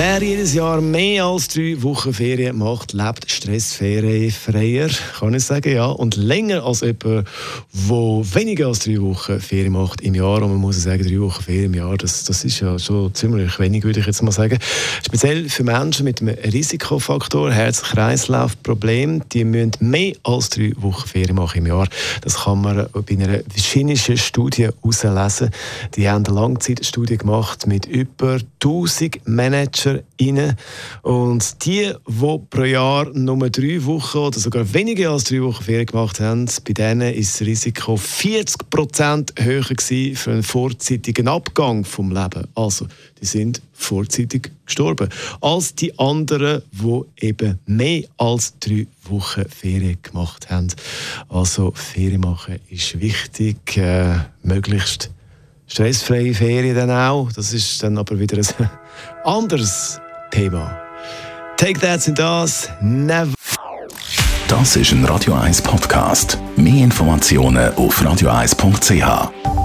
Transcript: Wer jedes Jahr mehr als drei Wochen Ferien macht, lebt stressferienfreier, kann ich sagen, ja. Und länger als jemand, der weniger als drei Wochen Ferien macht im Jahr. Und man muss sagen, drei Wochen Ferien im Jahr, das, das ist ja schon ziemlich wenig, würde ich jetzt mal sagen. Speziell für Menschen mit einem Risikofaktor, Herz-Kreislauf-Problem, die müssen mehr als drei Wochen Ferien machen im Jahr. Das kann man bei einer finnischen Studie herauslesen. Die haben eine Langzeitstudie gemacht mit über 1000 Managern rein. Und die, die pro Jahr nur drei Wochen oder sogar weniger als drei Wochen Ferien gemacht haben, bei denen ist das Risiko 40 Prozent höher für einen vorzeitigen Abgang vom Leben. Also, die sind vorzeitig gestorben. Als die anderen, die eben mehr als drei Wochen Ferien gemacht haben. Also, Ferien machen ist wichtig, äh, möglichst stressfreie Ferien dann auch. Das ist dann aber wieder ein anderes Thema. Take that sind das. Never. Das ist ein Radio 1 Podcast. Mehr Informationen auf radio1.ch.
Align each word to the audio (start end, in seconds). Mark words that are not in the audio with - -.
Wer 0.00 0.22
jedes 0.22 0.54
Jahr 0.54 0.80
mehr 0.80 1.24
als 1.24 1.48
drei 1.48 1.74
Wochen 1.82 2.14
Ferien 2.14 2.58
macht, 2.58 2.92
lebt 2.92 3.28
stressferienfreier, 3.28 4.90
kann 5.18 5.34
ich 5.34 5.44
sagen, 5.44 5.74
ja. 5.74 5.86
Und 5.86 6.14
länger 6.14 6.62
als 6.62 6.82
jemand, 6.82 7.02
der 7.04 7.24
weniger 7.84 8.68
als 8.68 8.78
drei 8.78 9.00
Wochen 9.00 9.40
Ferien 9.40 9.72
macht 9.72 10.00
im 10.02 10.14
Jahr. 10.14 10.40
Und 10.40 10.50
man 10.50 10.58
muss 10.58 10.80
sagen, 10.80 11.02
drei 11.02 11.18
Wochen 11.18 11.42
Ferien 11.42 11.74
im 11.74 11.74
Jahr, 11.74 11.96
das, 11.96 12.22
das 12.22 12.44
ist 12.44 12.60
ja 12.60 12.78
schon 12.78 13.12
ziemlich 13.12 13.58
wenig, 13.58 13.82
würde 13.82 13.98
ich 13.98 14.06
jetzt 14.06 14.22
mal 14.22 14.30
sagen. 14.30 14.60
Speziell 15.04 15.48
für 15.48 15.64
Menschen 15.64 16.04
mit 16.04 16.20
einem 16.20 16.36
Risikofaktor, 16.44 17.50
Herz-Kreislauf-Problem, 17.50 19.28
die 19.30 19.42
müssen 19.42 19.72
mehr 19.80 20.14
als 20.22 20.50
drei 20.50 20.74
Wochen 20.76 21.08
Ferien 21.08 21.34
machen 21.34 21.58
im 21.58 21.66
Jahr. 21.66 21.88
Das 22.20 22.44
kann 22.44 22.60
man 22.60 22.86
bei 22.92 23.14
einer 23.14 23.40
finnischen 23.52 24.16
Studie 24.16 24.68
herauslesen. 24.68 25.50
Die 25.96 26.08
haben 26.08 26.24
eine 26.24 26.36
Langzeitstudie 26.36 27.16
gemacht 27.16 27.66
mit 27.66 27.86
über 27.86 28.38
1000 28.62 29.26
Managern 29.26 29.87
rein. 30.20 30.56
Und 31.02 31.64
die, 31.64 31.92
die 32.06 32.38
pro 32.50 32.64
Jahr 32.64 33.10
nur 33.12 33.50
drei 33.50 33.84
Wochen 33.84 34.18
oder 34.18 34.38
sogar 34.38 34.72
weniger 34.72 35.10
als 35.10 35.24
drei 35.24 35.42
Wochen 35.42 35.62
Ferien 35.62 35.86
gemacht 35.86 36.20
haben, 36.20 36.46
bei 36.66 36.72
denen 36.72 37.14
ist 37.14 37.40
das 37.40 37.46
Risiko 37.46 37.96
40 37.96 38.70
Prozent 38.70 39.34
höher 39.38 39.64
für 40.14 40.30
einen 40.30 40.42
vorzeitigen 40.42 41.28
Abgang 41.28 41.84
vom 41.84 42.10
Leben. 42.10 42.46
Also, 42.54 42.86
die 43.20 43.26
sind 43.26 43.62
vorzeitig 43.72 44.50
gestorben. 44.66 45.08
Als 45.40 45.74
die 45.74 45.98
anderen, 45.98 46.62
die 46.72 47.26
eben 47.26 47.58
mehr 47.66 48.02
als 48.16 48.58
drei 48.58 48.86
Wochen 49.04 49.44
Ferien 49.48 49.98
gemacht 50.02 50.50
haben. 50.50 50.68
Also, 51.28 51.72
Ferien 51.74 52.20
machen 52.20 52.58
ist 52.68 53.00
wichtig, 53.00 53.76
äh, 53.76 54.16
möglichst 54.42 55.10
stressfreie 55.68 56.34
Ferien 56.34 56.74
dann 56.74 56.90
auch. 56.90 57.30
Das 57.32 57.52
ist 57.52 57.82
dann 57.82 57.96
aber 57.98 58.18
wieder 58.18 58.38
ein 58.38 58.70
anderes 59.24 60.00
Thema. 60.30 60.80
Take 61.56 61.80
that 61.80 62.02
sind 62.02 62.18
das. 62.18 62.70
Never. 62.80 63.34
Das 64.48 64.76
ist 64.76 64.92
ein 64.92 65.04
Radio 65.04 65.34
1 65.34 65.60
Podcast. 65.62 66.38
Mehr 66.56 66.84
Informationen 66.84 67.74
auf 67.74 68.00
radio1.ch. 68.00 69.57